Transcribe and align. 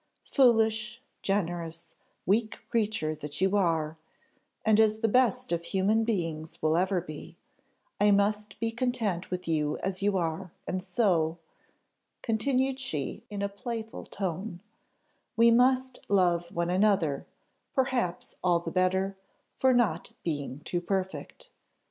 Foolish, 0.25 0.99
generous, 1.21 1.93
weak 2.25 2.61
creature 2.71 3.13
that 3.13 3.39
you 3.39 3.55
are, 3.55 3.97
and 4.65 4.79
as 4.79 5.01
the 5.01 5.07
best 5.07 5.51
of 5.51 5.63
human 5.63 6.03
beings 6.03 6.59
will 6.59 6.75
ever 6.75 6.99
be 7.01 7.37
I 7.99 8.09
must 8.09 8.59
be 8.59 8.71
content 8.71 9.29
with 9.29 9.47
you 9.47 9.77
as 9.83 10.01
you 10.01 10.17
are; 10.17 10.51
and 10.67 10.81
so," 10.81 11.37
continued 12.23 12.79
she, 12.79 13.21
in 13.29 13.43
a 13.43 13.47
playful 13.47 14.07
tone, 14.07 14.59
"we 15.37 15.51
must 15.51 15.99
love 16.09 16.47
one 16.51 16.71
another, 16.71 17.27
perhaps 17.75 18.37
all 18.43 18.57
the 18.59 18.71
better, 18.71 19.15
for 19.55 19.71
not 19.71 20.13
being 20.23 20.61
too 20.61 20.81
perfect. 20.81 21.51